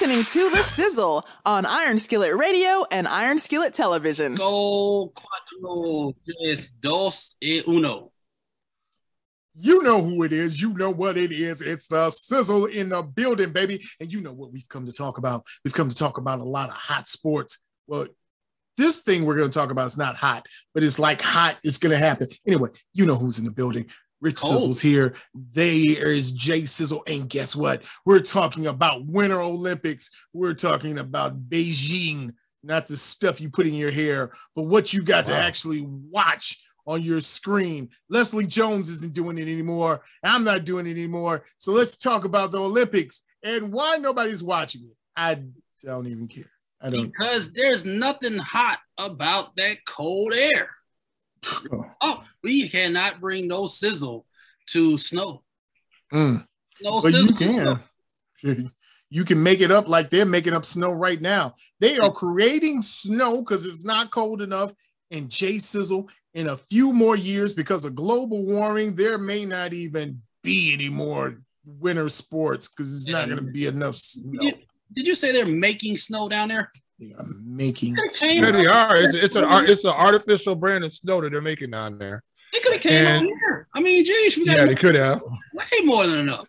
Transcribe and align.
listening 0.00 0.24
to 0.24 0.56
The 0.56 0.62
Sizzle 0.62 1.26
on 1.44 1.66
Iron 1.66 1.98
Skillet 1.98 2.34
Radio 2.34 2.86
and 2.90 3.06
Iron 3.06 3.38
Skillet 3.38 3.74
Television. 3.74 4.34
Go 4.34 5.12
cuatro, 5.14 6.14
tres, 6.24 6.70
dos, 6.80 7.36
y 7.42 7.62
uno. 7.66 8.10
You 9.54 9.82
know 9.82 10.00
who 10.00 10.22
it 10.22 10.32
is. 10.32 10.58
You 10.58 10.72
know 10.72 10.88
what 10.88 11.18
it 11.18 11.32
is. 11.32 11.60
It's 11.60 11.86
the 11.86 12.08
sizzle 12.08 12.64
in 12.64 12.88
the 12.88 13.02
building, 13.02 13.52
baby. 13.52 13.84
And 14.00 14.10
you 14.10 14.22
know 14.22 14.32
what 14.32 14.52
we've 14.52 14.68
come 14.68 14.86
to 14.86 14.92
talk 14.92 15.18
about. 15.18 15.44
We've 15.66 15.74
come 15.74 15.90
to 15.90 15.96
talk 15.96 16.16
about 16.16 16.38
a 16.38 16.44
lot 16.44 16.70
of 16.70 16.76
hot 16.76 17.06
sports. 17.06 17.58
Well, 17.86 18.06
this 18.78 19.00
thing 19.00 19.26
we're 19.26 19.36
going 19.36 19.50
to 19.50 19.58
talk 19.58 19.70
about 19.70 19.88
is 19.88 19.98
not 19.98 20.16
hot, 20.16 20.46
but 20.72 20.82
it's 20.82 20.98
like 20.98 21.20
hot. 21.20 21.58
It's 21.62 21.76
going 21.76 21.92
to 21.92 21.98
happen. 21.98 22.28
Anyway, 22.46 22.70
you 22.94 23.04
know 23.04 23.16
who's 23.16 23.38
in 23.38 23.44
the 23.44 23.50
building. 23.50 23.90
Rich 24.20 24.36
Cold. 24.36 24.58
Sizzle's 24.58 24.80
here. 24.80 25.14
There 25.34 26.12
is 26.12 26.32
Jay 26.32 26.66
Sizzle. 26.66 27.02
And 27.06 27.28
guess 27.28 27.56
what? 27.56 27.82
We're 28.04 28.20
talking 28.20 28.66
about 28.66 29.06
Winter 29.06 29.40
Olympics. 29.40 30.10
We're 30.32 30.54
talking 30.54 30.98
about 30.98 31.48
Beijing, 31.48 32.34
not 32.62 32.86
the 32.86 32.96
stuff 32.96 33.40
you 33.40 33.50
put 33.50 33.66
in 33.66 33.74
your 33.74 33.90
hair, 33.90 34.32
but 34.54 34.64
what 34.64 34.92
you 34.92 35.02
got 35.02 35.26
to 35.26 35.34
actually 35.34 35.86
watch 35.86 36.60
on 36.86 37.02
your 37.02 37.20
screen. 37.20 37.88
Leslie 38.08 38.46
Jones 38.46 38.90
isn't 38.90 39.14
doing 39.14 39.38
it 39.38 39.42
anymore. 39.42 40.02
I'm 40.24 40.44
not 40.44 40.64
doing 40.64 40.86
it 40.86 40.92
anymore. 40.92 41.44
So 41.58 41.72
let's 41.72 41.96
talk 41.96 42.24
about 42.24 42.52
the 42.52 42.60
Olympics 42.60 43.22
and 43.42 43.72
why 43.72 43.96
nobody's 43.96 44.42
watching 44.42 44.82
it. 44.90 44.96
I 45.16 45.42
don't 45.84 46.06
even 46.06 46.28
care. 46.28 46.50
I 46.80 46.90
don't. 46.90 47.06
Because 47.06 47.52
there's 47.52 47.84
nothing 47.84 48.38
hot 48.38 48.78
about 48.98 49.56
that 49.56 49.78
cold 49.86 50.32
air. 50.34 50.70
Oh, 51.72 51.86
oh 52.02 52.22
we 52.42 52.68
cannot 52.68 53.20
bring 53.20 53.48
no 53.48 53.66
sizzle 53.66 54.26
to 54.70 54.96
snow. 54.98 55.42
Mm. 56.12 56.46
No 56.82 57.02
But 57.02 57.12
you 57.12 57.26
sizzle. 57.26 57.36
to 57.36 57.44
snow. 57.56 57.78
can. 58.40 58.70
You 59.12 59.24
can 59.24 59.42
make 59.42 59.60
it 59.60 59.72
up 59.72 59.88
like 59.88 60.08
they're 60.08 60.24
making 60.24 60.52
up 60.52 60.64
snow 60.64 60.92
right 60.92 61.20
now. 61.20 61.56
They 61.80 61.98
are 61.98 62.12
creating 62.12 62.80
snow 62.82 63.38
because 63.38 63.66
it's 63.66 63.84
not 63.84 64.12
cold 64.12 64.40
enough. 64.40 64.72
And 65.10 65.28
Jay 65.28 65.58
Sizzle, 65.58 66.08
in 66.34 66.48
a 66.48 66.56
few 66.56 66.92
more 66.92 67.16
years, 67.16 67.52
because 67.52 67.84
of 67.84 67.96
global 67.96 68.46
warming, 68.46 68.94
there 68.94 69.18
may 69.18 69.44
not 69.44 69.72
even 69.72 70.22
be 70.44 70.72
any 70.72 70.88
more 70.88 71.40
winter 71.64 72.08
sports 72.08 72.68
because 72.68 72.94
it's 72.94 73.08
not 73.08 73.26
going 73.26 73.44
to 73.44 73.50
be 73.50 73.66
enough 73.66 73.96
snow. 73.96 74.40
Did, 74.40 74.54
did 74.92 75.06
you 75.08 75.16
say 75.16 75.32
they're 75.32 75.44
making 75.44 75.96
snow 75.98 76.28
down 76.28 76.48
there? 76.50 76.70
They 77.00 77.12
are 77.12 77.26
making 77.42 77.96
came 78.14 78.44
Yeah, 78.44 78.52
they 78.52 78.66
are. 78.66 78.96
It's, 78.96 79.14
it's 79.14 79.34
an 79.34 79.44
it's 79.68 79.84
an 79.84 79.90
artificial 79.90 80.54
brand 80.54 80.84
of 80.84 80.92
snow 80.92 81.20
that 81.20 81.32
they're 81.32 81.40
making 81.40 81.70
down 81.70 81.98
there. 81.98 82.22
They 82.52 82.60
could 82.60 82.72
have 82.74 82.82
came 82.82 82.92
And- 83.06 83.18
on 83.18 83.24
here. 83.26 83.68
I 83.74 83.80
mean, 83.80 84.04
geez, 84.04 84.36
we 84.36 84.46
got 84.46 84.58
Yeah, 84.58 84.64
they 84.66 84.74
could 84.74 84.94
have. 84.96 85.22
way 85.54 85.64
more 85.84 86.06
than 86.06 86.18
enough. 86.20 86.46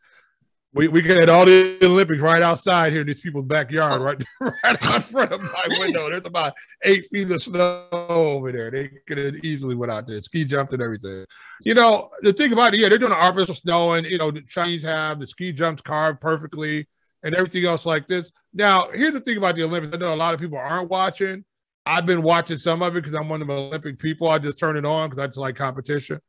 We 0.74 0.88
we 0.88 1.02
could 1.02 1.20
have 1.20 1.28
all 1.30 1.44
the 1.46 1.78
Olympics 1.84 2.22
right 2.22 2.42
outside 2.42 2.94
here 2.94 3.02
in 3.02 3.08
these 3.08 3.20
people's 3.20 3.44
backyard, 3.44 4.00
right, 4.02 4.24
right 4.40 4.86
out 4.86 5.04
front 5.04 5.34
of 5.34 5.42
my 5.42 5.66
window. 5.80 6.10
There's 6.10 6.26
about 6.26 6.54
eight 6.84 7.06
feet 7.12 7.30
of 7.30 7.42
snow 7.42 7.88
over 7.92 8.54
there. 8.54 8.72
They 8.72 8.90
could 9.06 9.18
have 9.18 9.36
easily 9.44 9.76
went 9.76 9.92
out 9.92 10.08
there, 10.08 10.22
ski 10.22 10.46
jumped 10.46 10.72
and 10.72 10.82
everything. 10.82 11.26
You 11.60 11.74
know, 11.74 12.10
the 12.22 12.32
thing 12.32 12.54
about 12.54 12.74
it, 12.74 12.80
yeah, 12.80 12.88
they're 12.88 12.98
doing 13.00 13.12
artificial 13.12 13.54
snow, 13.54 13.94
and 13.94 14.08
you 14.08 14.18
know, 14.18 14.32
the 14.32 14.44
Chinese 14.44 14.84
have 14.84 15.20
the 15.20 15.28
ski 15.28 15.52
jumps 15.52 15.82
carved 15.82 16.22
perfectly 16.22 16.88
and 17.22 17.36
everything 17.36 17.66
else 17.66 17.86
like 17.86 18.08
this. 18.08 18.32
Now, 18.54 18.88
here's 18.94 19.14
the 19.14 19.20
thing 19.20 19.36
about 19.38 19.56
the 19.56 19.64
Olympics. 19.64 19.94
I 19.94 19.98
know 20.00 20.14
a 20.14 20.16
lot 20.16 20.34
of 20.34 20.40
people 20.40 20.58
aren't 20.58 20.90
watching. 20.90 21.44
I've 21.86 22.06
been 22.06 22.22
watching 22.22 22.58
some 22.58 22.82
of 22.82 22.96
it 22.96 23.02
because 23.02 23.16
I'm 23.16 23.28
one 23.30 23.42
of 23.42 23.48
the 23.48 23.54
Olympic 23.56 23.98
people. 24.00 24.30
I 24.30 24.38
just 24.40 24.60
turn 24.60 24.78
it 24.78 24.86
on 24.86 25.10
because 25.10 25.20
I 25.20 25.26
just 25.28 25.38
like 25.38 25.56
competition. 25.56 26.20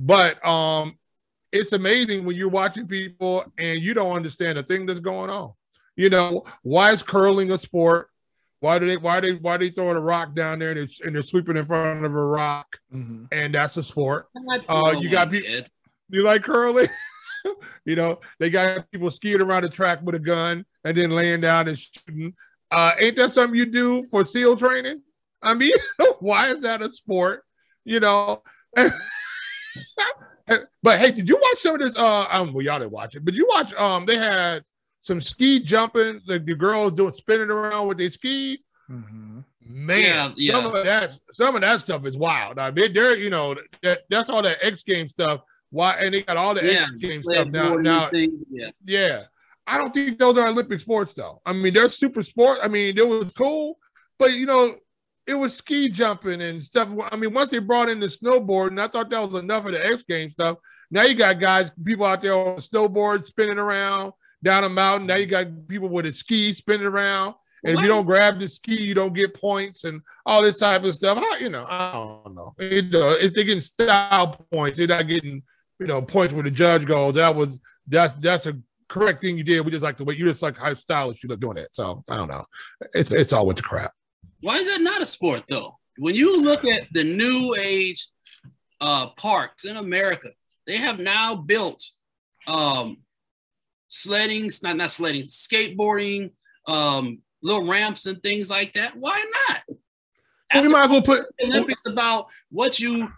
But 0.00 0.44
um, 0.46 0.96
it's 1.52 1.72
amazing 1.72 2.24
when 2.24 2.36
you're 2.36 2.48
watching 2.48 2.86
people 2.86 3.44
and 3.58 3.80
you 3.80 3.94
don't 3.94 4.14
understand 4.16 4.58
the 4.58 4.62
thing 4.62 4.86
that's 4.86 5.00
going 5.00 5.30
on. 5.30 5.52
You 5.96 6.10
know, 6.10 6.44
why 6.62 6.92
is 6.92 7.02
curling 7.02 7.50
a 7.52 7.58
sport? 7.58 8.08
Why 8.60 8.78
do 8.80 8.86
they 8.86 8.96
why 8.96 9.20
they 9.20 9.34
why 9.34 9.56
they 9.56 9.70
throwing 9.70 9.96
a 9.96 10.00
rock 10.00 10.34
down 10.34 10.58
there 10.58 10.70
and 10.70 10.78
they're, 10.78 11.06
and 11.06 11.14
they're 11.14 11.22
sweeping 11.22 11.56
in 11.56 11.64
front 11.64 12.04
of 12.04 12.12
a 12.12 12.24
rock 12.24 12.78
Mhm. 12.92 13.28
and 13.30 13.54
that's 13.54 13.76
a 13.76 13.82
sport? 13.84 14.26
Not 14.34 14.64
Uh, 14.68 14.96
you 14.98 15.10
got 15.10 15.30
people- 15.30 15.48
Ed. 15.54 15.70
You 16.10 16.24
like 16.24 16.42
curling? 16.42 16.88
you 17.84 17.94
know, 17.94 18.18
they 18.40 18.50
got 18.50 18.90
people 18.90 19.10
skiing 19.10 19.40
around 19.40 19.62
the 19.62 19.68
track 19.68 20.00
with 20.02 20.14
a 20.16 20.18
gun 20.18 20.64
and 20.84 20.96
then 20.96 21.10
laying 21.10 21.40
down 21.40 21.68
and 21.68 21.78
shooting. 21.78 22.34
Uh, 22.70 22.92
ain't 22.98 23.16
that 23.16 23.32
something 23.32 23.58
you 23.58 23.66
do 23.66 24.02
for 24.04 24.24
SEAL 24.24 24.56
training? 24.56 25.02
I 25.42 25.54
mean, 25.54 25.72
why 26.20 26.48
is 26.48 26.60
that 26.60 26.82
a 26.82 26.90
sport? 26.90 27.44
You 27.84 28.00
know. 28.00 28.42
but 30.82 30.98
hey, 30.98 31.10
did 31.12 31.28
you 31.28 31.36
watch 31.40 31.58
some 31.60 31.74
of 31.74 31.80
this? 31.80 31.96
Uh, 31.96 32.26
um, 32.30 32.52
well, 32.52 32.64
y'all 32.64 32.78
didn't 32.78 32.92
watch 32.92 33.14
it, 33.14 33.24
but 33.24 33.34
you 33.34 33.46
watch. 33.48 33.74
Um, 33.74 34.06
they 34.06 34.16
had 34.16 34.62
some 35.02 35.20
ski 35.20 35.60
jumping. 35.60 36.20
Like 36.26 36.44
the 36.44 36.54
girls 36.54 36.92
doing 36.92 37.12
spinning 37.12 37.50
around 37.50 37.88
with 37.88 37.98
their 37.98 38.10
skis. 38.10 38.58
Mhm. 38.90 39.44
Man, 39.70 40.32
Yeah, 40.36 40.52
some 40.52 40.64
yeah. 40.64 40.78
of 40.78 40.84
that, 40.84 41.10
some 41.30 41.54
of 41.54 41.60
that 41.60 41.80
stuff 41.80 42.06
is 42.06 42.16
wild. 42.16 42.58
I 42.58 42.70
mean, 42.70 42.94
they're 42.94 43.16
you 43.16 43.28
know 43.30 43.54
that 43.82 44.00
that's 44.08 44.30
all 44.30 44.40
that 44.42 44.58
X 44.62 44.82
Game 44.82 45.08
stuff. 45.08 45.42
Why 45.70 45.92
and 45.92 46.14
they 46.14 46.22
got 46.22 46.38
all 46.38 46.54
the 46.54 46.64
Yeah, 46.64 46.82
X 46.82 46.90
Game 46.92 47.22
stuff 47.22 47.48
now. 47.48 47.74
Now, 47.74 48.08
things, 48.08 48.32
yeah. 48.50 48.70
yeah, 48.86 49.24
I 49.68 49.78
don't 49.78 49.92
think 49.92 50.18
those 50.18 50.36
are 50.38 50.48
Olympic 50.48 50.80
sports 50.80 51.14
though. 51.14 51.40
I 51.44 51.52
mean, 51.52 51.74
they're 51.74 51.88
super 51.88 52.22
sport. 52.22 52.58
I 52.62 52.68
mean, 52.68 52.96
it 52.96 53.06
was 53.06 53.30
cool, 53.32 53.78
but 54.18 54.32
you 54.32 54.46
know, 54.46 54.76
it 55.26 55.34
was 55.34 55.54
ski 55.54 55.90
jumping 55.90 56.40
and 56.40 56.62
stuff. 56.62 56.88
I 57.10 57.16
mean, 57.16 57.34
once 57.34 57.50
they 57.50 57.58
brought 57.58 57.90
in 57.90 58.00
the 58.00 58.06
snowboarding, 58.06 58.80
I 58.80 58.88
thought 58.88 59.10
that 59.10 59.20
was 59.20 59.34
enough 59.34 59.66
of 59.66 59.72
the 59.72 59.86
X 59.86 60.02
Game 60.02 60.30
stuff. 60.30 60.56
Now 60.90 61.02
you 61.02 61.14
got 61.14 61.38
guys, 61.38 61.70
people 61.84 62.06
out 62.06 62.22
there 62.22 62.34
on 62.34 62.56
snowboard 62.56 63.22
spinning 63.24 63.58
around 63.58 64.12
down 64.42 64.64
a 64.64 64.68
mountain. 64.68 65.06
Now 65.06 65.16
you 65.16 65.26
got 65.26 65.46
people 65.68 65.88
with 65.88 66.06
a 66.06 66.12
ski 66.12 66.52
spinning 66.52 66.86
around. 66.86 67.34
And 67.64 67.76
if 67.76 67.82
you 67.82 67.88
don't 67.88 68.06
grab 68.06 68.38
the 68.38 68.48
ski, 68.48 68.80
you 68.80 68.94
don't 68.94 69.12
get 69.12 69.34
points 69.34 69.82
and 69.84 70.00
all 70.24 70.42
this 70.42 70.56
type 70.56 70.84
of 70.84 70.94
stuff. 70.94 71.18
How, 71.18 71.36
you 71.38 71.48
know, 71.48 71.66
I 71.68 71.92
don't 71.92 72.34
know. 72.34 72.54
Know, 72.58 73.08
uh, 73.08 73.16
if 73.20 73.34
they're 73.34 73.44
getting 73.44 73.60
style 73.60 74.46
points, 74.52 74.78
they're 74.78 74.86
not 74.86 75.08
getting, 75.08 75.42
you 75.80 75.86
know, 75.86 76.00
points 76.00 76.32
where 76.32 76.44
the 76.44 76.52
judge 76.52 76.86
goes, 76.86 77.16
that 77.16 77.34
was 77.34 77.58
that's 77.88 78.14
that's 78.14 78.46
a 78.46 78.56
correct 78.88 79.20
thing 79.20 79.38
you 79.38 79.44
did. 79.44 79.64
We 79.64 79.70
just 79.70 79.82
like 79.82 79.96
the 79.96 80.04
way 80.04 80.14
you 80.14 80.24
just 80.24 80.42
like 80.42 80.56
how 80.56 80.72
stylish 80.74 81.22
you 81.22 81.28
look 81.28 81.40
doing 81.40 81.58
it. 81.58 81.68
So 81.72 82.04
I 82.08 82.16
don't 82.16 82.28
know. 82.28 82.44
It's 82.94 83.10
it's 83.10 83.32
all 83.32 83.46
with 83.46 83.56
the 83.56 83.62
crap. 83.62 83.92
Why 84.40 84.56
is 84.56 84.66
that 84.66 84.80
not 84.80 85.02
a 85.02 85.06
sport 85.06 85.44
though? 85.48 85.78
When 85.98 86.14
you 86.14 86.42
look 86.42 86.64
at 86.64 86.82
the 86.92 87.04
new 87.04 87.54
age 87.58 88.08
uh, 88.80 89.08
parks 89.10 89.64
in 89.64 89.76
America, 89.76 90.30
they 90.66 90.76
have 90.76 91.00
now 91.00 91.34
built 91.34 91.82
um, 92.46 92.98
sledding, 93.88 94.50
not 94.62 94.76
not 94.76 94.90
sledding, 94.90 95.24
skateboarding, 95.24 96.30
um, 96.66 97.18
little 97.42 97.66
ramps 97.66 98.06
and 98.06 98.22
things 98.22 98.48
like 98.50 98.74
that. 98.74 98.96
Why 98.96 99.24
not? 99.48 99.78
Well, 100.54 100.62
we 100.62 100.68
might 100.68 100.84
as 100.84 100.90
well 100.90 101.02
put 101.02 101.26
Olympics 101.44 101.86
about 101.86 102.26
what 102.50 102.80
you 102.80 103.08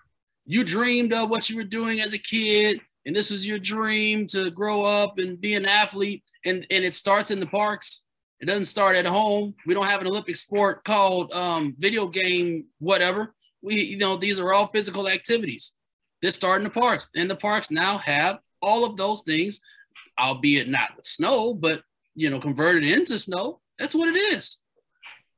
you 0.46 0.64
dreamed 0.64 1.12
of, 1.12 1.30
what 1.30 1.48
you 1.48 1.56
were 1.56 1.64
doing 1.64 2.00
as 2.00 2.12
a 2.12 2.18
kid, 2.18 2.80
and 3.06 3.16
this 3.16 3.30
was 3.30 3.46
your 3.46 3.58
dream 3.58 4.26
to 4.28 4.50
grow 4.50 4.82
up 4.84 5.18
and 5.18 5.40
be 5.40 5.54
an 5.54 5.66
athlete, 5.66 6.22
and 6.44 6.66
and 6.70 6.84
it 6.84 6.94
starts 6.94 7.30
in 7.30 7.40
the 7.40 7.46
parks. 7.46 8.04
It 8.40 8.46
doesn't 8.46 8.66
start 8.66 8.96
at 8.96 9.06
home. 9.06 9.54
We 9.66 9.74
don't 9.74 9.86
have 9.86 10.00
an 10.00 10.06
Olympic 10.06 10.36
sport 10.36 10.84
called 10.84 11.32
um, 11.32 11.74
video 11.78 12.06
game 12.06 12.66
whatever. 12.78 13.34
We 13.62 13.80
you 13.82 13.98
know 13.98 14.16
these 14.16 14.38
are 14.38 14.52
all 14.52 14.68
physical 14.68 15.08
activities. 15.08 15.72
They 16.22 16.30
start 16.30 16.60
in 16.60 16.64
the 16.64 16.70
parks, 16.70 17.10
and 17.14 17.30
the 17.30 17.36
parks 17.36 17.70
now 17.70 17.98
have 17.98 18.38
all 18.62 18.84
of 18.84 18.96
those 18.96 19.22
things, 19.22 19.60
albeit 20.18 20.68
not 20.68 20.96
with 20.96 21.06
snow, 21.06 21.54
but 21.54 21.82
you 22.14 22.30
know 22.30 22.40
converted 22.40 22.84
into 22.84 23.18
snow. 23.18 23.60
That's 23.78 23.94
what 23.94 24.14
it 24.14 24.18
is. 24.18 24.58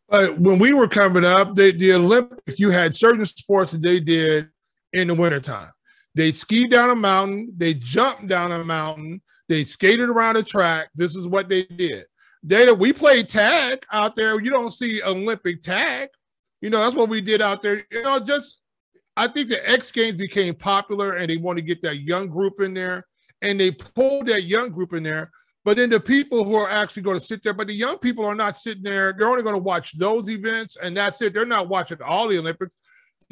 But 0.08 0.38
when 0.38 0.58
we 0.58 0.72
were 0.72 0.88
coming 0.88 1.24
up, 1.24 1.54
they, 1.54 1.72
the 1.72 1.94
Olympics, 1.94 2.60
you 2.60 2.70
had 2.70 2.94
certain 2.94 3.24
sports 3.24 3.72
that 3.72 3.80
they 3.80 3.98
did 3.98 4.50
in 4.92 5.08
the 5.08 5.14
wintertime. 5.14 5.70
They 6.14 6.32
skied 6.32 6.70
down 6.70 6.90
a 6.90 6.96
mountain, 6.96 7.52
they 7.56 7.74
jumped 7.74 8.28
down 8.28 8.52
a 8.52 8.64
mountain, 8.64 9.22
they 9.48 9.64
skated 9.64 10.08
around 10.08 10.36
a 10.36 10.42
track. 10.42 10.88
This 10.94 11.16
is 11.16 11.26
what 11.26 11.48
they 11.48 11.64
did. 11.64 12.04
Data, 12.46 12.74
we 12.74 12.92
played 12.92 13.28
tag 13.28 13.84
out 13.92 14.14
there. 14.14 14.41
You 14.41 14.50
don't 14.50 14.72
see 14.72 15.03
Olympic 15.03 15.62
tag. 15.62 16.09
You 16.60 16.70
know, 16.70 16.80
that's 16.80 16.97
what 16.97 17.09
we 17.09 17.20
did 17.20 17.41
out 17.41 17.62
there. 17.62 17.84
You 17.91 18.03
know, 18.03 18.18
just 18.18 18.60
I 19.16 19.28
think 19.28 19.48
the 19.48 19.68
X 19.68 19.92
Games 19.92 20.16
became 20.16 20.54
popular 20.54 21.14
and 21.14 21.28
they 21.28 21.36
want 21.36 21.59
to 21.59 21.62
get 21.62 21.82
that 21.82 22.00
young 22.00 22.28
group 22.28 22.60
in 22.60 22.74
there. 22.74 23.06
And 23.42 23.58
they 23.58 23.70
pulled 23.70 24.26
that 24.26 24.44
young 24.44 24.70
group 24.70 24.92
in 24.92 25.03
there. 25.03 25.30
But 25.65 25.76
then 25.76 25.91
the 25.91 26.00
people 26.00 26.44
who 26.44 26.54
are 26.54 26.68
actually 26.68 27.03
going 27.03 27.18
to 27.18 27.24
sit 27.24 27.42
there, 27.42 27.54
but 27.54 27.68
the 27.68 27.74
young 27.74 27.98
people 27.98 28.24
are 28.24 28.34
not 28.34 28.56
sitting 28.56 28.82
there. 28.82 29.12
They're 29.12 29.28
only 29.28 29.44
going 29.44 29.54
to 29.54 29.62
watch 29.62 29.97
those 29.97 30.28
events, 30.28 30.76
and 30.82 30.97
that's 30.97 31.22
it. 31.22 31.32
They're 31.32 31.47
not 31.47 31.68
watching 31.68 31.98
all 32.04 32.26
the 32.26 32.38
Olympics. 32.38 32.78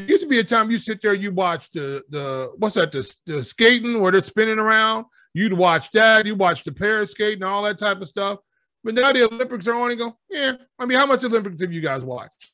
Used 0.07 0.23
to 0.23 0.29
be 0.29 0.39
a 0.39 0.45
time 0.45 0.71
you 0.71 0.79
sit 0.79 1.01
there, 1.01 1.15
you 1.15 1.33
watch 1.33 1.71
the 1.71 2.03
the 2.11 2.53
what's 2.57 2.75
that, 2.75 2.93
the, 2.93 3.17
the 3.27 3.43
skating 3.43 4.01
where 4.01 4.13
they're 4.13 4.23
spinning 4.23 4.59
around. 4.59 5.07
You'd 5.33 5.53
watch 5.53 5.91
that. 5.93 6.27
You 6.27 6.35
watch 6.35 6.65
the 6.65 6.73
pair 6.73 7.07
skating, 7.07 7.45
all 7.45 7.63
that 7.63 7.79
type 7.79 8.01
of 8.01 8.09
stuff. 8.09 8.41
But 8.83 8.95
now 8.95 9.13
the 9.13 9.29
Olympics 9.29 9.67
are 9.67 9.75
on 9.75 9.91
and 9.91 9.99
go, 9.99 10.17
yeah. 10.31 10.55
I 10.79 10.87
mean, 10.87 10.99
how 10.99 11.07
much 11.07 11.23
Olympics 11.25 11.61
have 11.61 11.73
you 11.73 11.81
guys 11.81 12.03
watched? 12.03 12.53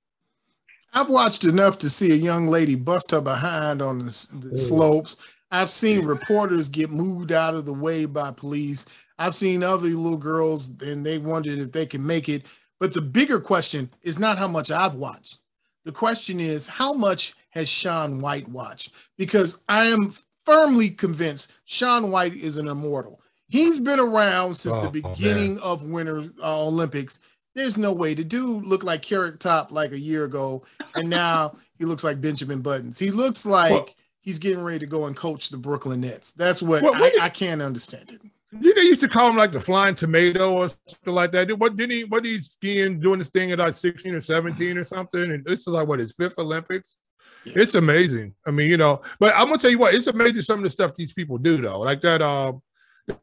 I've 0.93 1.11
watched 1.11 1.45
enough 1.45 1.79
to 1.81 1.91
see 1.91 2.13
a 2.13 2.17
young 2.17 2.47
lady 2.47 2.75
bust 2.75 3.11
her 3.11 3.21
behind 3.21 3.83
on 3.83 3.99
the, 3.99 4.29
the 4.41 4.51
oh. 4.53 4.57
slopes. 4.57 5.17
I've 5.51 5.71
seen 5.71 6.05
reporters 6.05 6.69
get 6.69 6.91
moved 6.91 7.33
out 7.33 7.55
of 7.55 7.67
the 7.67 7.73
way 7.73 8.05
by 8.05 8.33
police. 8.33 8.87
I've 9.19 9.35
seen 9.35 9.63
other 9.63 9.89
little 9.89 10.17
girls 10.17 10.71
and 10.81 11.07
they 11.07 11.19
wondered 11.19 11.59
if 11.59 11.73
they 11.73 11.87
can 11.87 12.05
make 12.05 12.29
it. 12.29 12.47
But 12.81 12.93
the 12.93 13.01
bigger 13.01 13.41
question 13.41 13.91
is 14.03 14.19
not 14.19 14.39
how 14.39 14.49
much 14.49 14.71
I've 14.71 14.97
watched. 14.97 15.39
The 15.87 15.93
question 15.93 16.41
is 16.41 16.67
how 16.67 16.93
much 16.93 17.35
has 17.51 17.69
Shaun 17.69 18.21
White 18.21 18.49
watched? 18.49 18.91
Because 19.17 19.63
I 19.69 19.85
am 19.87 20.13
firmly 20.45 20.91
convinced 20.91 21.53
Shaun 21.65 22.11
White 22.11 22.35
is 22.35 22.59
an 22.59 22.67
immortal. 22.67 23.21
He's 23.47 23.79
been 23.79 24.01
around 24.01 24.57
since 24.57 24.75
oh, 24.75 24.83
the 24.83 25.01
beginning 25.01 25.61
of 25.61 25.85
Winter 25.85 26.29
uh, 26.43 26.67
Olympics. 26.67 27.21
There's 27.55 27.79
no 27.79 27.93
way 27.93 28.17
to 28.17 28.25
do 28.25 28.61
look 28.63 28.83
like 28.83 29.01
Carrot 29.01 29.39
Top 29.39 29.71
like 29.71 29.93
a 29.93 29.99
year 29.99 30.25
ago, 30.25 30.65
and 30.97 31.09
now 31.09 31.55
he 31.79 31.85
looks 31.85 32.03
like 32.03 32.21
Benjamin 32.21 32.63
Buttons. 32.63 32.99
He 32.99 33.13
looks 33.13 33.47
like 33.47 33.71
well, 33.71 33.89
he's 34.19 34.41
getting 34.41 34.65
ready 34.65 34.81
to 34.81 34.87
go 34.87 35.05
and 35.05 35.17
coach 35.17 35.51
the 35.51 35.57
Brooklyn 35.57 36.01
Nets. 36.01 36.33
That's 36.33 36.61
what 36.61 36.83
well, 36.83 36.97
I, 36.97 37.13
I, 37.21 37.29
can't 37.29 37.63
understand 37.63 38.11
it. 38.11 38.21
Did 38.61 38.77
they 38.77 38.83
used 38.83 39.01
to 39.01 39.09
call 39.09 39.31
him 39.31 39.37
like 39.37 39.53
the 39.53 39.61
flying 39.61 39.95
tomato 39.95 40.53
or 40.53 40.69
something 40.69 41.13
like 41.13 41.33
that? 41.33 41.51
What 41.59 41.77
didn't 41.77 41.97
he? 41.97 42.05
What 42.05 42.23
did 42.23 42.31
he 42.31 42.39
skiing 42.39 43.01
doing 43.01 43.19
this 43.19 43.29
thing 43.29 43.51
at 43.51 43.59
like 43.59 43.75
sixteen 43.75 44.15
or 44.15 44.21
seventeen 44.21 44.79
or 44.79 44.85
something? 44.85 45.33
And 45.33 45.45
this 45.45 45.61
is 45.61 45.69
like 45.69 45.89
what 45.89 45.99
his 45.99 46.13
fifth 46.13 46.39
Olympics. 46.39 46.97
Yeah. 47.45 47.55
It's 47.57 47.75
amazing. 47.75 48.35
I 48.47 48.53
mean, 48.53 48.71
you 48.71 48.77
know, 48.77 49.03
but 49.19 49.35
I'm 49.35 49.47
gonna 49.47 49.59
tell 49.59 49.71
you 49.71 49.79
what, 49.79 49.95
it's 49.95 50.07
amazing 50.07 50.43
some 50.43 50.59
of 50.59 50.65
the 50.65 50.71
stuff 50.71 50.95
these 50.95 51.13
people 51.13 51.39
do 51.39 51.57
though. 51.57 51.81
Like 51.81 52.01
that, 52.03 52.23
um, 52.23 52.63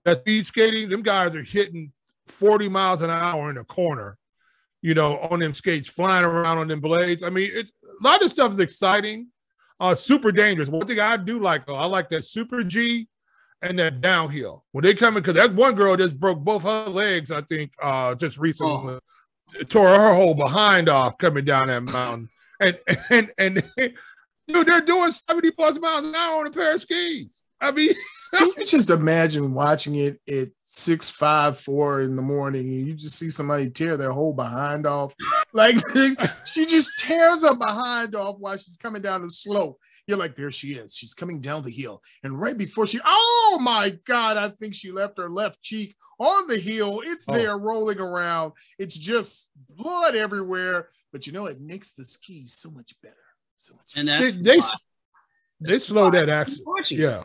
that 0.04 0.20
speed 0.20 0.46
skating. 0.46 0.90
Them 0.90 1.04
guys 1.04 1.36
are 1.36 1.42
hitting 1.42 1.94
forty 2.28 2.68
miles 2.68 3.02
an 3.02 3.10
hour 3.10 3.50
in 3.50 3.58
a 3.58 3.64
corner. 3.64 4.18
You 4.82 4.94
know, 4.94 5.20
on 5.20 5.40
them 5.40 5.54
skates, 5.54 5.88
flying 5.88 6.26
around 6.26 6.58
on 6.58 6.68
them 6.68 6.82
blades. 6.82 7.24
I 7.24 7.30
mean, 7.30 7.50
it's 7.54 7.72
a 7.84 8.04
lot 8.04 8.22
of 8.22 8.30
stuff 8.30 8.52
is 8.52 8.60
exciting, 8.60 9.28
uh, 9.80 9.96
super 9.96 10.34
dangerous. 10.34 10.68
One 10.68 10.86
thing 10.86 11.00
I 11.00 11.16
do 11.16 11.40
like 11.40 11.66
though, 11.66 11.76
I 11.76 11.86
like 11.86 12.10
that 12.10 12.26
super 12.26 12.64
G 12.66 13.08
and 13.64 13.80
then 13.80 14.02
downhill. 14.02 14.66
When 14.74 14.84
they 14.84 14.94
come 14.94 15.16
in, 15.16 15.24
because 15.24 15.36
that 15.36 15.56
one 15.56 15.74
girl 15.74 15.96
just 15.96 16.20
broke 16.20 16.40
both 16.40 16.64
her 16.64 16.90
legs, 16.90 17.32
I 17.32 17.42
think, 17.42 17.72
uh, 17.82 18.14
just 18.14 18.38
recently, 18.38 19.00
oh. 19.00 19.64
tore 19.70 19.88
her 19.88 20.14
whole 20.14 20.36
behind 20.36 20.90
off 20.90 21.18
coming 21.18 21.46
down 21.46 21.68
that 21.68 21.84
mountain. 21.84 22.30
And 22.60 22.78
and 23.10 23.32
and 23.38 23.64
dude, 24.48 24.68
they're 24.68 24.82
doing 24.82 25.12
70 25.12 25.52
plus 25.52 25.80
miles 25.80 26.06
an 26.06 26.14
hour 26.14 26.42
on 26.42 26.48
a 26.48 26.52
pair 26.52 26.76
of 26.76 26.82
skis. 26.82 27.42
I 27.62 27.72
mean, 27.72 27.94
can 28.34 28.50
you 28.58 28.66
just 28.66 28.90
imagine 28.90 29.54
watching 29.54 29.96
it 29.96 30.20
at 30.30 30.50
six, 30.64 31.10
five, 31.10 31.60
four 31.60 32.02
in 32.02 32.16
the 32.16 32.22
morning, 32.22 32.62
and 32.62 32.88
you 32.88 32.94
just 32.94 33.18
see 33.18 33.30
somebody 33.30 33.70
tear 33.70 33.98
their 33.98 34.12
whole 34.12 34.34
behind 34.34 34.86
off? 34.86 35.14
Like 35.54 35.76
she 36.46 36.66
just 36.66 36.92
tears 36.98 37.44
her 37.44 37.56
behind 37.56 38.16
off 38.16 38.38
while 38.40 38.58
she's 38.58 38.78
coming 38.78 39.02
down 39.02 39.22
the 39.22 39.30
slope. 39.30 39.80
You're 40.08 40.18
like, 40.18 40.36
there 40.36 40.52
she 40.52 40.74
is. 40.74 40.94
She's 40.94 41.14
coming 41.14 41.40
down 41.40 41.64
the 41.64 41.72
hill. 41.72 42.02
And 42.24 42.38
right 42.38 42.58
before 42.58 42.86
she, 42.86 43.00
oh 43.06 43.60
my 43.62 43.98
God, 44.06 44.36
I 44.36 44.50
think 44.50 44.76
she 44.76 44.92
left 44.92 45.18
her 45.18 45.30
left 45.30 45.62
cheek 45.62 45.96
on 46.20 46.48
the 46.48 46.60
hill. 46.60 47.02
It's 47.06 47.26
oh. 47.30 47.34
there 47.34 47.58
rolling 47.58 48.00
around. 48.00 48.52
It's 48.78 48.98
just 48.98 49.52
blood 49.70 50.16
everywhere. 50.16 50.90
But 51.14 51.26
you 51.26 51.32
know, 51.32 51.46
it 51.46 51.62
makes 51.62 51.94
the 51.94 52.04
skis 52.04 52.54
so 52.54 52.70
much 52.72 52.94
better. 53.02 53.16
So 53.60 53.76
much 53.76 53.94
and 53.96 54.10
they, 54.10 54.32
they, 54.32 54.62
they 55.62 55.80
slow 55.80 56.12
that 56.12 56.28
action. 56.28 56.66
Yeah. 56.90 57.24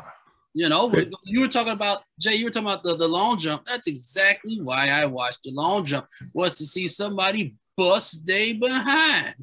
You 0.58 0.69
know, 0.69 0.93
you 1.22 1.38
were 1.38 1.46
talking 1.46 1.72
about 1.72 2.02
Jay. 2.19 2.34
You 2.34 2.46
were 2.46 2.50
talking 2.50 2.66
about 2.66 2.82
the, 2.82 2.96
the 2.96 3.06
long 3.06 3.38
jump. 3.38 3.64
That's 3.64 3.87
exactly 3.87 4.56
why 4.60 4.88
I 4.88 5.06
watched 5.06 5.44
the 5.44 5.52
long 5.52 5.84
jump 5.84 6.08
was 6.34 6.58
to 6.58 6.66
see 6.66 6.88
somebody 6.88 7.55
bust 7.76 8.26
day 8.26 8.55
behind. 8.55 9.37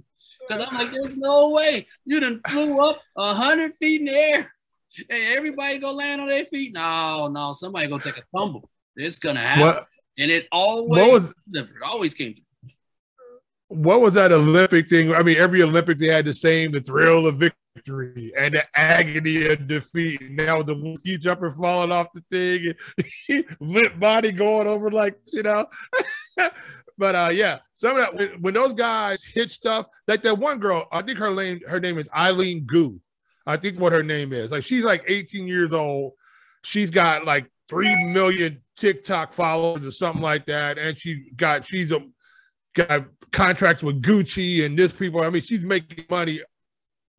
Because 0.46 0.68
I'm 0.68 0.78
like, 0.78 0.92
there's 0.92 1.16
no 1.16 1.52
way 1.52 1.88
you 2.04 2.20
done 2.20 2.42
flew 2.50 2.82
up 2.82 3.00
a 3.16 3.34
hundred 3.34 3.76
feet 3.80 4.02
in 4.02 4.08
the 4.08 4.14
air 4.14 4.52
and 5.10 5.38
everybody 5.38 5.80
go 5.80 5.94
land 5.94 6.20
on 6.20 6.28
their 6.28 6.44
feet. 6.48 6.74
No, 6.74 7.30
no, 7.30 7.54
somebody 7.54 7.88
gonna 7.88 8.04
take 8.04 8.18
a 8.18 8.24
tumble. 8.38 8.70
It's 8.98 9.18
gonna 9.18 9.40
happen. 9.40 9.62
What, 9.62 9.88
and 10.18 10.30
it 10.30 10.50
always 10.52 11.14
was, 11.14 11.34
it 11.54 11.70
always 11.82 12.14
came 12.14 12.34
to 12.34 12.42
what 13.70 14.02
was 14.02 14.16
that 14.16 14.34
Olympic 14.34 14.90
thing? 14.90 15.14
I 15.14 15.24
mean, 15.24 15.38
every 15.38 15.64
Olympic 15.64 15.98
they 15.98 16.08
had 16.08 16.26
the 16.26 16.34
same 16.34 16.72
the 16.72 16.82
thrill 16.82 17.26
of 17.26 17.38
victory 17.38 17.58
and 17.88 18.56
the 18.56 18.64
agony 18.76 19.46
of 19.48 19.68
defeat. 19.68 20.22
Now 20.30 20.62
the 20.62 20.96
ski 21.00 21.18
jumper 21.18 21.52
falling 21.52 21.92
off 21.92 22.08
the 22.14 22.24
thing, 22.30 23.44
limp 23.60 24.00
body 24.00 24.32
going 24.32 24.68
over 24.68 24.90
like 24.92 25.18
you 25.32 25.44
know. 25.44 25.68
but 26.98 27.16
uh, 27.16 27.30
yeah, 27.32 27.60
some 27.74 27.92
of 27.92 27.98
that 27.98 28.16
when, 28.16 28.42
when, 28.42 28.54
those 28.54 28.74
guys 28.74 29.24
hit 29.24 29.50
stuff, 29.50 29.88
like 30.08 30.24
that 30.24 30.38
one 30.38 30.60
girl, 30.60 30.88
I 30.92 31.02
think 31.02 31.20
her 31.20 31.34
name 31.34 31.62
her 31.68 31.80
name 31.80 31.98
is 31.98 32.10
Eileen 32.16 32.66
Gu. 32.66 33.00
I 33.46 33.58
think 33.58 33.80
what 33.80 33.94
her 33.94 34.04
name 34.04 34.34
is. 34.34 34.52
Like 34.52 34.64
she's 34.64 34.84
like 34.84 35.04
18 35.08 35.48
years 35.48 35.74
old. 35.74 36.14
She's 36.64 36.90
got 36.90 37.26
like 37.26 37.46
three 37.70 37.94
million 38.06 38.62
TikTok 38.76 39.34
followers 39.34 39.86
or 39.86 39.92
something 39.92 40.22
like 40.22 40.46
that, 40.46 40.78
and 40.78 40.98
she 40.98 41.32
got 41.36 41.66
she's 41.66 41.92
a 41.92 42.06
got 42.74 43.06
contracts 43.32 43.84
with 43.84 44.02
Gucci 44.02 44.66
and 44.66 44.78
this 44.78 44.92
people. 44.92 45.22
I 45.22 45.30
mean, 45.30 45.42
she's 45.42 45.64
making 45.64 46.06
money 46.10 46.42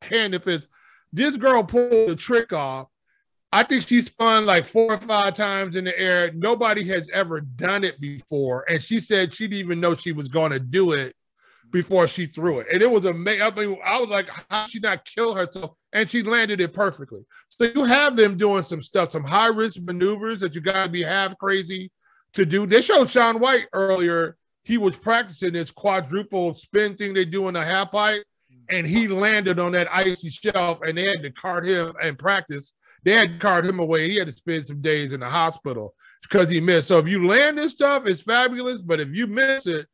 hand 0.01 0.35
if 0.35 0.47
it's 0.47 0.67
this 1.11 1.37
girl 1.37 1.63
pulled 1.63 2.09
the 2.09 2.15
trick 2.15 2.53
off 2.53 2.87
I 3.51 3.63
think 3.63 3.87
she 3.87 4.01
spun 4.01 4.45
like 4.45 4.65
four 4.65 4.93
or 4.93 4.97
five 4.97 5.33
times 5.33 5.75
in 5.75 5.85
the 5.85 5.97
air. 5.97 6.31
Nobody 6.33 6.83
has 6.89 7.09
ever 7.11 7.39
done 7.39 7.83
it 7.83 7.99
before. 7.99 8.65
And 8.69 8.81
she 8.81 8.99
said 8.99 9.33
she 9.33 9.47
didn't 9.47 9.59
even 9.59 9.79
know 9.79 9.95
she 9.95 10.11
was 10.11 10.27
going 10.27 10.51
to 10.51 10.59
do 10.59 10.91
it 10.91 11.15
before 11.71 12.07
she 12.07 12.25
threw 12.25 12.59
it. 12.59 12.67
And 12.71 12.81
it 12.81 12.91
was 12.91 13.05
amazing. 13.05 13.41
I, 13.43 13.51
mean, 13.51 13.77
I 13.83 13.99
was 13.99 14.09
like, 14.09 14.29
how 14.49 14.65
she 14.65 14.79
not 14.79 15.05
kill 15.05 15.33
herself? 15.33 15.71
And 15.93 16.09
she 16.09 16.23
landed 16.23 16.59
it 16.59 16.73
perfectly. 16.73 17.25
So 17.47 17.65
you 17.73 17.85
have 17.85 18.17
them 18.17 18.35
doing 18.35 18.63
some 18.63 18.81
stuff, 18.81 19.11
some 19.11 19.23
high 19.23 19.47
risk 19.47 19.81
maneuvers 19.81 20.41
that 20.41 20.53
you 20.53 20.61
got 20.61 20.83
to 20.85 20.89
be 20.89 21.03
half 21.03 21.37
crazy 21.37 21.89
to 22.33 22.45
do. 22.45 22.65
They 22.65 22.81
showed 22.81 23.09
Shaun 23.09 23.39
White 23.39 23.67
earlier. 23.71 24.35
He 24.63 24.77
was 24.77 24.97
practicing 24.97 25.53
this 25.53 25.71
quadruple 25.71 26.53
spin 26.53 26.95
thing 26.95 27.13
they 27.13 27.25
do 27.25 27.47
in 27.47 27.53
the 27.53 27.63
half 27.63 27.91
pipe. 27.91 28.23
And 28.69 28.85
he 28.85 29.07
landed 29.07 29.59
on 29.59 29.71
that 29.73 29.87
icy 29.91 30.29
shelf 30.29 30.79
and 30.81 30.97
they 30.97 31.03
had 31.03 31.23
to 31.23 31.31
cart 31.31 31.65
him 31.65 31.93
and 32.01 32.17
practice 32.19 32.73
they 33.07 33.13
had 33.13 33.39
cart 33.39 33.65
him 33.65 33.79
away. 33.79 34.09
He 34.09 34.17
had 34.17 34.27
to 34.27 34.33
spend 34.33 34.65
some 34.65 34.81
days 34.81 35.13
in 35.13 35.21
the 35.21 35.29
hospital 35.29 35.95
because 36.23 36.49
he 36.49 36.59
missed. 36.59 36.89
So 36.89 36.97
if 36.99 37.07
you 37.07 37.25
land 37.25 37.57
this 37.57 37.71
stuff, 37.71 38.05
it's 38.05 38.21
fabulous. 38.21 38.81
But 38.81 38.99
if 38.99 39.15
you 39.15 39.27
miss 39.27 39.65
it, 39.65 39.87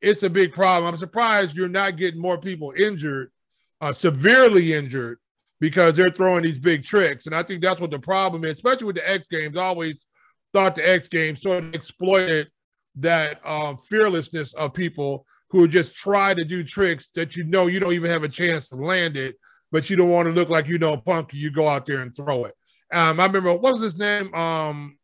it's 0.00 0.22
a 0.22 0.30
big 0.30 0.52
problem. 0.52 0.88
I'm 0.88 0.96
surprised 0.96 1.56
you're 1.56 1.68
not 1.68 1.96
getting 1.96 2.20
more 2.20 2.38
people 2.38 2.72
injured, 2.76 3.32
uh, 3.80 3.92
severely 3.92 4.72
injured, 4.72 5.18
because 5.58 5.96
they're 5.96 6.10
throwing 6.10 6.42
these 6.42 6.60
big 6.60 6.84
tricks. 6.84 7.26
And 7.26 7.34
I 7.34 7.42
think 7.42 7.60
that's 7.60 7.80
what 7.80 7.90
the 7.90 7.98
problem 7.98 8.44
is, 8.44 8.52
especially 8.52 8.86
with 8.86 8.96
the 8.96 9.10
X 9.10 9.26
Games. 9.26 9.56
I 9.56 9.64
always 9.64 10.06
thought 10.52 10.76
the 10.76 10.88
X 10.88 11.08
Games 11.08 11.42
sort 11.42 11.64
of 11.64 11.74
exploited 11.74 12.50
that 12.96 13.40
um, 13.44 13.78
fearlessness 13.78 14.52
of 14.54 14.74
people 14.74 15.26
who 15.50 15.66
just 15.66 15.96
try 15.96 16.34
to 16.34 16.44
do 16.44 16.62
tricks 16.62 17.10
that 17.14 17.36
you 17.36 17.44
know 17.44 17.66
you 17.66 17.80
don't 17.80 17.92
even 17.92 18.10
have 18.10 18.22
a 18.22 18.28
chance 18.28 18.68
to 18.68 18.76
land 18.76 19.16
it, 19.16 19.36
but 19.72 19.90
you 19.90 19.96
don't 19.96 20.10
want 20.10 20.28
to 20.28 20.34
look 20.34 20.48
like 20.48 20.66
you 20.66 20.78
know 20.78 20.96
punk. 20.96 21.30
You 21.32 21.50
go 21.50 21.68
out 21.68 21.86
there 21.86 22.00
and 22.00 22.14
throw 22.14 22.44
it. 22.44 22.54
Um, 22.92 23.20
I 23.20 23.26
remember 23.26 23.52
what 23.52 23.62
was 23.62 23.80
his 23.80 23.98
name? 23.98 24.34
Um, 24.34 24.98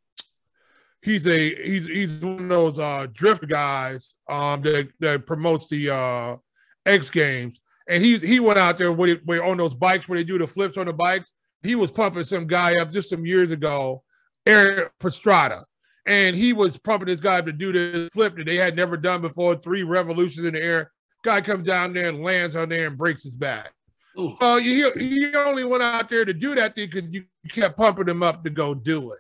he's 1.03 1.27
a 1.27 1.55
he's 1.63 1.87
he's 1.87 2.21
one 2.21 2.43
of 2.43 2.49
those 2.49 2.79
uh 2.79 3.07
drift 3.13 3.49
guys 3.49 4.17
um 4.29 4.61
that, 4.63 4.89
that 4.99 5.25
promotes 5.27 5.69
the 5.69 5.91
uh 5.91 6.37
X 6.85 7.11
Games, 7.11 7.61
and 7.89 8.05
he 8.05 8.19
he 8.19 8.41
went 8.41 8.59
out 8.59 8.77
there 8.77 8.93
with 8.93 9.29
on 9.29 9.57
those 9.57 9.75
bikes 9.75 10.09
where 10.09 10.19
they 10.19 10.25
do 10.25 10.39
the 10.39 10.47
flips 10.47 10.77
on 10.77 10.87
the 10.87 10.93
bikes. 10.93 11.33
He 11.63 11.75
was 11.75 11.91
pumping 11.91 12.25
some 12.25 12.47
guy 12.47 12.75
up 12.81 12.93
just 12.93 13.11
some 13.11 13.27
years 13.27 13.51
ago, 13.51 14.05
Eric 14.47 14.93
Pastrada, 15.01 15.65
and 16.07 16.37
he 16.37 16.53
was 16.53 16.79
pumping 16.79 17.09
this 17.09 17.21
guy 17.21 17.41
to 17.41 17.53
do 17.53 17.73
this 17.73 18.13
flip 18.13 18.37
that 18.37 18.47
they 18.47 18.57
had 18.57 18.77
never 18.77 18.97
done 18.97 19.21
before. 19.21 19.57
Three 19.57 19.83
revolutions 19.83 20.47
in 20.47 20.55
the 20.55 20.63
air. 20.63 20.93
Guy 21.23 21.41
comes 21.41 21.67
down 21.67 21.93
there 21.93 22.09
and 22.09 22.23
lands 22.23 22.55
on 22.55 22.69
there 22.69 22.87
and 22.87 22.97
breaks 22.97 23.25
his 23.25 23.35
back. 23.35 23.73
Ooh. 24.19 24.37
Well, 24.41 24.59
he, 24.59 24.89
he 24.93 25.35
only 25.35 25.65
went 25.65 25.83
out 25.83 26.09
there 26.09 26.25
to 26.25 26.33
do 26.33 26.55
that 26.55 26.77
thing 26.77 26.89
because 26.91 27.13
you 27.13 27.25
kept 27.51 27.77
pumping 27.77 28.09
him 28.09 28.23
up 28.23 28.45
to 28.45 28.51
go 28.51 28.73
do 28.73 29.13
it. 29.13 29.19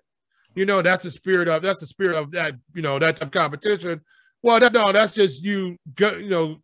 You 0.54 0.64
know, 0.64 0.80
that's 0.80 1.02
the 1.02 1.10
spirit 1.10 1.48
of 1.48 1.60
that's 1.60 1.80
the 1.80 1.86
spirit 1.86 2.16
of 2.16 2.30
that, 2.30 2.54
you 2.74 2.80
know, 2.80 2.98
that's 2.98 3.20
a 3.20 3.26
competition. 3.26 4.00
Well, 4.42 4.60
that, 4.60 4.72
no, 4.72 4.90
that's 4.92 5.12
just 5.12 5.42
you, 5.42 5.76
you 5.98 6.28
know, 6.30 6.56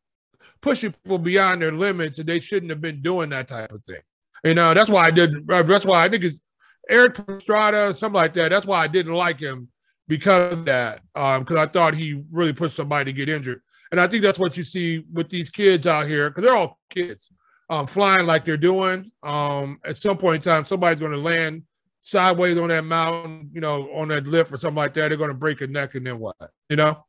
pushing 0.63 0.93
people 0.93 1.19
beyond 1.19 1.61
their 1.61 1.73
limits, 1.73 2.19
and 2.19 2.27
they 2.27 2.39
shouldn't 2.39 2.71
have 2.71 2.81
been 2.81 3.03
doing 3.03 3.29
that 3.31 3.49
type 3.49 3.71
of 3.71 3.85
thing. 3.85 4.01
You 4.45 4.55
know, 4.55 4.73
that's 4.73 4.89
why 4.89 5.07
I 5.07 5.11
did. 5.11 5.47
That's 5.47 5.85
why 5.85 6.05
I 6.05 6.09
think 6.09 6.25
it's 6.25 6.41
Eric 6.89 7.17
Pastrada, 7.17 7.95
something 7.95 8.17
like 8.17 8.33
that. 8.35 8.51
That's 8.51 8.65
why 8.65 8.81
I 8.81 8.87
didn't 8.87 9.15
like 9.15 9.41
him 9.41 9.69
because 10.13 10.53
of 10.53 10.67
that, 10.67 11.01
because 11.15 11.57
um, 11.57 11.59
I 11.59 11.65
thought 11.65 11.95
he 11.95 12.23
really 12.31 12.53
pushed 12.53 12.77
somebody 12.77 13.11
to 13.11 13.17
get 13.17 13.31
injured. 13.31 13.63
And 13.91 13.99
I 13.99 14.07
think 14.07 14.23
that's 14.23 14.39
what 14.39 14.59
you 14.59 14.63
see 14.63 15.07
with 15.11 15.31
these 15.31 15.49
kids 15.49 15.87
out 15.87 16.07
here, 16.07 16.29
because 16.29 16.45
they're 16.45 16.55
all 16.55 16.79
kids 16.91 17.31
um, 17.71 17.87
flying 17.87 18.27
like 18.27 18.45
they're 18.45 18.59
doing, 18.59 19.11
um, 19.23 19.81
at 19.87 19.97
some 19.97 20.19
point 20.19 20.45
in 20.45 20.53
time, 20.53 20.67
somebody's 20.67 21.01
going 21.01 21.13
to 21.13 21.19
land 21.19 21.63
sideways 22.03 22.59
on 22.59 22.69
that 22.69 22.85
mountain, 22.85 23.49
you 23.55 23.63
know, 23.63 23.91
on 23.95 24.09
that 24.09 24.27
lift 24.27 24.53
or 24.53 24.59
something 24.59 24.77
like 24.77 24.93
that. 24.93 25.09
They're 25.09 25.17
going 25.17 25.29
to 25.29 25.35
break 25.35 25.63
a 25.63 25.67
neck 25.67 25.95
and 25.95 26.07
then 26.07 26.19
what? 26.19 26.37
You 26.69 26.77
know, 26.77 27.07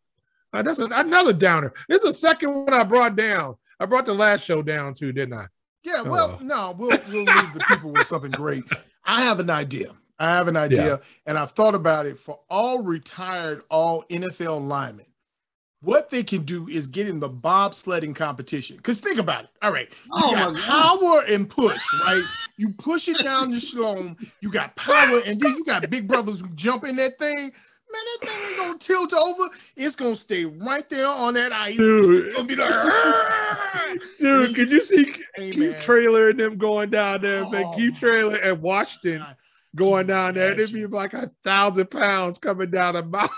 uh, 0.53 0.62
that's 0.62 0.79
a, 0.79 0.86
another 0.86 1.33
downer. 1.33 1.74
This 1.89 2.05
is 2.05 2.12
the 2.12 2.13
second 2.13 2.53
one 2.53 2.74
I 2.74 2.83
brought 2.83 3.17
down. 3.17 3.55
I 3.81 3.86
brought 3.86 4.05
the 4.05 4.13
last 4.13 4.45
show 4.45 4.62
down 4.62 4.93
too, 4.93 5.12
didn't 5.12 5.33
I? 5.33 5.48
Yeah. 5.83 6.03
Well, 6.03 6.38
uh, 6.39 6.43
no, 6.43 6.74
we'll 6.77 6.98
we'll 7.12 7.25
leave 7.25 7.53
the 7.53 7.65
people 7.67 7.91
with 7.91 8.07
something 8.07 8.31
great. 8.31 8.63
I 9.03 9.24
have 9.24 9.41
an 9.41 9.50
idea. 9.50 9.91
I 10.20 10.29
have 10.29 10.48
an 10.48 10.58
idea, 10.58 10.88
yeah. 10.88 10.98
and 11.25 11.38
I've 11.38 11.51
thought 11.51 11.75
about 11.75 12.05
it 12.05 12.20
for 12.20 12.39
all 12.50 12.84
retired, 12.84 13.63
all 13.70 14.03
NFL 14.10 14.65
linemen. 14.65 15.05
What 15.82 16.10
they 16.10 16.24
can 16.24 16.43
do 16.43 16.70
is 16.70 16.88
get 16.88 17.10
in 17.10 17.20
the 17.20 17.29
bobsledding 17.29 18.15
competition. 18.15 18.77
Because 18.77 19.01
think 19.01 19.20
about 19.20 19.46
it. 19.46 19.50
All 19.62 19.72
right, 19.72 19.89
you 20.05 20.12
oh 20.13 20.32
got 20.34 20.58
power 20.58 21.24
and 21.27 21.50
push, 21.50 21.84
right? 22.05 22.24
You 22.58 22.70
push 22.77 23.10
it 23.10 23.22
down 23.22 23.51
the 23.51 23.60
shalom. 23.60 24.15
You 24.39 24.50
got 24.50 24.75
power, 24.77 25.22
and 25.25 25.39
then 25.41 25.58
you 25.58 25.65
got 25.65 25.89
big 25.89 26.08
brothers 26.08 26.39
who 26.39 26.48
jump 26.50 26.86
in 26.86 26.96
that 26.98 27.20
thing. 27.20 27.51
Man, 27.93 28.01
that 28.22 28.27
thing 28.27 28.48
ain't 28.48 28.58
gonna 28.58 28.77
tilt 28.79 29.13
over. 29.13 29.50
It's 29.75 29.98
gonna 29.98 30.15
stay 30.15 30.46
right 30.46 30.89
there 30.89 31.08
on 31.08 31.34
that 31.34 31.51
ice. 31.51 31.75
Dude. 31.75 32.25
It's 32.25 32.34
gonna 32.34 32.48
be 32.48 32.55
like, 32.55 34.00
dude, 34.20 34.55
could 34.55 34.72
you 34.72 34.86
see 34.86 35.13
hey, 35.36 35.51
Keith 35.51 35.82
Traylor 35.82 36.29
and 36.29 36.39
them 36.39 36.58
going 36.58 36.91
down 36.91 37.22
there, 37.22 37.43
oh, 37.43 37.50
man? 37.50 37.74
Keith 37.75 37.96
oh, 37.98 38.00
Traylor 38.00 38.36
and 38.38 38.62
Washington 38.62 39.20
God. 39.20 39.36
Going 39.75 40.08
down 40.08 40.36
there. 40.36 40.51
It'd 40.51 40.74
be 40.74 40.86
like 40.86 41.13
a 41.13 41.32
thousand 41.44 41.89
pounds 41.92 42.38
coming 42.38 42.72
down 42.72 42.96
the 42.96 43.03
mountain. 43.03 43.36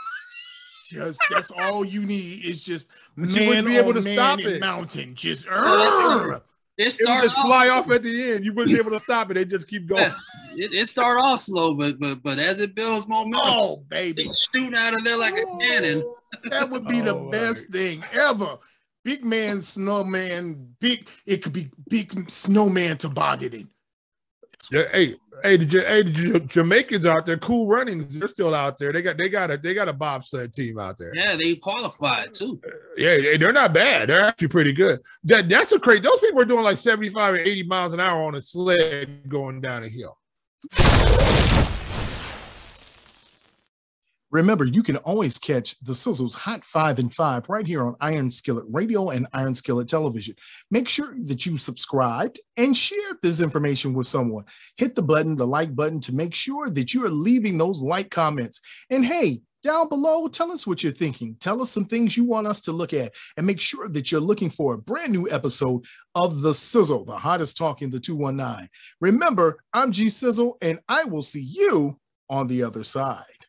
Just 0.91 1.19
that's 1.31 1.51
all 1.51 1.83
you 1.83 2.05
need 2.05 2.45
is 2.45 2.61
just 2.61 2.89
man 3.15 3.65
be 3.65 3.77
able 3.77 3.93
to 3.93 4.01
stop 4.01 4.39
it. 4.39 4.59
mountain. 4.59 5.15
Just 5.15 5.47
uh, 5.49 6.39
it, 6.77 6.91
start 6.91 7.23
just 7.23 7.37
off, 7.37 7.45
fly 7.45 7.69
off 7.69 7.89
at 7.89 8.03
the 8.03 8.33
end. 8.33 8.45
You 8.45 8.53
wouldn't 8.53 8.75
be 8.75 8.79
able 8.79 8.91
to 8.91 8.99
stop 8.99 9.31
it. 9.31 9.35
They 9.35 9.45
just 9.45 9.67
keep 9.67 9.87
going. 9.87 10.13
It, 10.57 10.71
it 10.73 10.87
start 10.87 11.21
off 11.21 11.41
slow, 11.41 11.75
but 11.75 11.99
but 11.99 12.23
but 12.23 12.39
as 12.39 12.61
it 12.61 12.75
builds 12.75 13.09
momentum, 13.09 13.41
oh 13.43 13.83
baby, 13.89 14.31
shooting 14.33 14.73
out 14.73 14.93
of 14.93 15.03
there 15.03 15.17
like 15.17 15.33
oh, 15.35 15.57
a 15.57 15.59
cannon. 15.59 16.13
that 16.49 16.69
would 16.69 16.87
be 16.87 17.01
the 17.01 17.13
oh, 17.13 17.29
best 17.29 17.67
thing 17.67 18.01
ever. 18.13 18.57
Big 19.03 19.25
man, 19.25 19.59
snowman, 19.59 20.73
big. 20.79 21.09
It 21.25 21.43
could 21.43 21.51
be 21.51 21.71
big 21.89 22.31
snowman 22.31 22.95
tobogganing. 22.95 23.67
Yeah, 24.71 24.83
hey, 24.91 25.15
hey, 25.43 25.57
the, 25.57 25.81
hey, 25.81 26.01
the 26.01 26.39
Jamaicans 26.39 27.05
out 27.05 27.25
there, 27.25 27.37
cool 27.37 27.67
runnings. 27.67 28.07
They're 28.07 28.27
still 28.27 28.55
out 28.55 28.77
there. 28.77 28.91
They 28.91 29.01
got, 29.01 29.17
they 29.17 29.29
got 29.29 29.51
a, 29.51 29.57
they 29.57 29.73
got 29.73 29.89
a 29.89 29.93
bobsled 29.93 30.53
team 30.53 30.79
out 30.79 30.97
there. 30.97 31.13
Yeah, 31.13 31.35
they 31.35 31.55
qualified 31.55 32.33
too. 32.33 32.59
Yeah, 32.97 33.37
they're 33.37 33.53
not 33.53 33.73
bad. 33.73 34.09
They're 34.09 34.23
actually 34.23 34.47
pretty 34.47 34.73
good. 34.73 34.99
That, 35.23 35.49
that's 35.49 35.71
a 35.71 35.79
crazy. 35.79 36.01
Those 36.01 36.19
people 36.19 36.41
are 36.41 36.45
doing 36.45 36.63
like 36.63 36.77
seventy-five 36.77 37.33
or 37.33 37.37
eighty 37.37 37.63
miles 37.63 37.93
an 37.93 37.99
hour 37.99 38.23
on 38.23 38.35
a 38.35 38.41
sled 38.41 39.27
going 39.27 39.61
down 39.61 39.83
a 39.83 39.89
hill. 39.89 40.17
Remember, 44.35 44.65
you 44.65 44.83
can 44.83 44.97
always 44.97 45.37
catch 45.37 45.79
the 45.79 45.93
Sizzles 45.93 46.35
Hot 46.35 46.61
5 46.65 46.99
and 46.99 47.15
5 47.15 47.47
right 47.47 47.65
here 47.65 47.85
on 47.85 47.95
Iron 48.01 48.29
Skillet 48.29 48.65
Radio 48.67 49.11
and 49.11 49.27
Iron 49.31 49.53
Skillet 49.53 49.87
Television. 49.87 50.35
Make 50.69 50.89
sure 50.89 51.15
that 51.23 51.45
you 51.45 51.57
subscribed 51.57 52.41
and 52.57 52.75
share 52.75 52.99
this 53.23 53.39
information 53.39 53.93
with 53.93 54.07
someone. 54.07 54.43
Hit 54.75 54.93
the 54.93 55.01
button, 55.01 55.37
the 55.37 55.47
like 55.47 55.73
button, 55.73 56.01
to 56.01 56.13
make 56.13 56.35
sure 56.35 56.67
that 56.67 56.93
you 56.93 57.05
are 57.05 57.09
leaving 57.09 57.57
those 57.57 57.81
like 57.81 58.11
comments. 58.11 58.59
And 58.89 59.05
hey, 59.05 59.39
down 59.63 59.87
below, 59.87 60.27
tell 60.27 60.51
us 60.51 60.67
what 60.67 60.83
you're 60.83 60.91
thinking. 60.91 61.37
Tell 61.39 61.61
us 61.61 61.71
some 61.71 61.85
things 61.85 62.17
you 62.17 62.25
want 62.25 62.45
us 62.45 62.59
to 62.63 62.73
look 62.73 62.91
at, 62.91 63.13
and 63.37 63.47
make 63.47 63.61
sure 63.61 63.87
that 63.87 64.11
you're 64.11 64.19
looking 64.19 64.49
for 64.49 64.73
a 64.73 64.77
brand 64.77 65.13
new 65.13 65.31
episode 65.31 65.85
of 66.13 66.41
The 66.41 66.53
Sizzle, 66.53 67.05
the 67.05 67.15
hottest 67.15 67.55
talk 67.55 67.81
in 67.81 67.89
the 67.89 68.01
219. 68.01 68.67
Remember, 68.99 69.59
I'm 69.71 69.93
G 69.93 70.09
Sizzle, 70.09 70.57
and 70.61 70.79
I 70.89 71.05
will 71.05 71.21
see 71.21 71.39
you 71.39 71.97
on 72.29 72.47
the 72.47 72.63
other 72.63 72.83
side. 72.83 73.44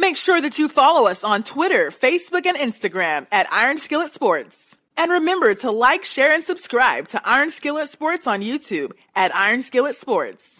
Make 0.00 0.16
sure 0.16 0.40
that 0.40 0.58
you 0.58 0.70
follow 0.70 1.08
us 1.08 1.24
on 1.24 1.42
Twitter, 1.42 1.90
Facebook, 1.90 2.46
and 2.46 2.56
Instagram 2.56 3.26
at 3.30 3.52
Iron 3.52 3.76
Skillet 3.76 4.14
Sports. 4.14 4.74
And 4.96 5.10
remember 5.10 5.52
to 5.56 5.70
like, 5.70 6.04
share, 6.04 6.32
and 6.32 6.42
subscribe 6.42 7.08
to 7.08 7.20
Iron 7.22 7.50
Skillet 7.50 7.90
Sports 7.90 8.26
on 8.26 8.40
YouTube 8.40 8.92
at 9.14 9.36
Iron 9.36 9.60
Skillet 9.60 9.96
Sports. 9.96 10.59